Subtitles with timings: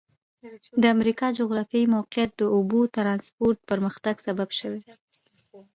[0.81, 4.81] د امریکا جغرافیایي موقعیت د اوبو ترانسپورت پرمختګ سبب شوی.